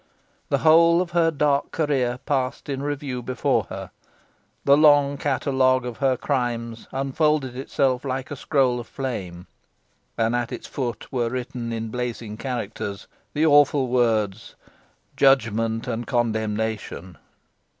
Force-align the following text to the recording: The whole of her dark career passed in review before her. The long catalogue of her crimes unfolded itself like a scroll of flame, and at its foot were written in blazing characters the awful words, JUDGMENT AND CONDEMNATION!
The 0.49 0.57
whole 0.65 0.99
of 0.99 1.11
her 1.11 1.29
dark 1.29 1.69
career 1.69 2.17
passed 2.25 2.69
in 2.69 2.81
review 2.81 3.21
before 3.21 3.65
her. 3.65 3.91
The 4.65 4.75
long 4.75 5.15
catalogue 5.15 5.85
of 5.85 5.97
her 5.97 6.17
crimes 6.17 6.87
unfolded 6.91 7.55
itself 7.55 8.03
like 8.03 8.31
a 8.31 8.35
scroll 8.35 8.79
of 8.79 8.87
flame, 8.87 9.45
and 10.17 10.35
at 10.35 10.51
its 10.51 10.65
foot 10.65 11.05
were 11.11 11.29
written 11.29 11.71
in 11.71 11.89
blazing 11.89 12.35
characters 12.35 13.05
the 13.35 13.45
awful 13.45 13.89
words, 13.89 14.55
JUDGMENT 15.17 15.85
AND 15.87 16.07
CONDEMNATION! 16.07 17.19